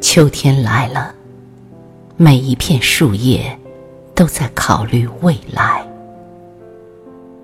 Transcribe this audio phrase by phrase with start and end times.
[0.00, 1.12] 秋天来了，
[2.16, 3.58] 每一片树叶
[4.14, 5.84] 都在考虑未来。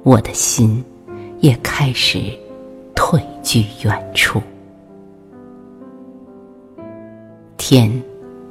[0.05, 0.85] 我的心
[1.41, 2.33] 也开始
[2.95, 4.41] 退居远处。
[7.57, 7.91] 天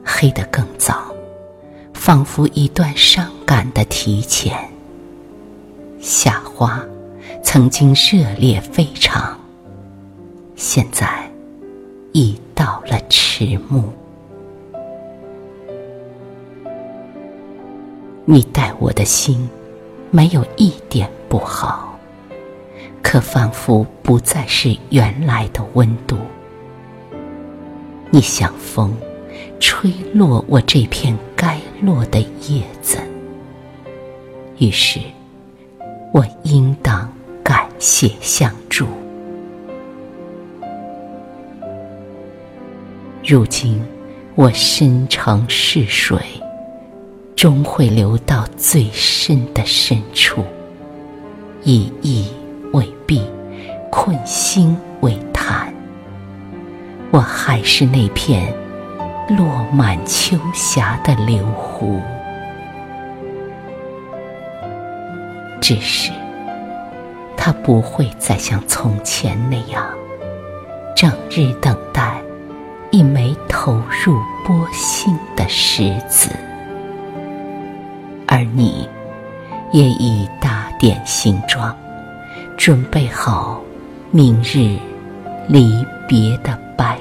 [0.03, 1.13] 黑得更早，
[1.93, 4.57] 仿佛一段伤感的提前。
[5.99, 6.83] 夏花
[7.41, 9.39] 曾经热烈非常，
[10.55, 11.31] 现在
[12.13, 13.83] 已到了迟暮。
[18.25, 19.49] 你待我的心
[20.11, 21.99] 没有一点不好，
[23.01, 26.17] 可仿佛不再是原来的温度。
[28.11, 28.93] 你像风，
[29.59, 32.99] 吹落我这片该落的叶子。
[34.59, 34.99] 于是，
[36.13, 37.11] 我应当
[37.43, 38.85] 感谢相助。
[43.25, 43.81] 如今，
[44.35, 46.19] 我深城逝水，
[47.37, 50.43] 终会流到最深的深处。
[51.63, 52.27] 以意
[52.73, 53.21] 为壁，
[53.89, 55.73] 困心为潭。
[57.11, 58.53] 我还是那片
[59.29, 62.01] 落满秋霞的流湖，
[65.61, 66.11] 只是
[67.37, 69.87] 它不会再像从前那样，
[70.93, 72.21] 整日等待
[72.93, 73.73] 一枚投
[74.05, 76.29] 入波心的石子，
[78.27, 78.87] 而你
[79.71, 81.75] 也已打点行装，
[82.55, 83.59] 准备好
[84.11, 84.77] 明日
[85.47, 86.55] 离别的。
[86.77, 86.99] 白。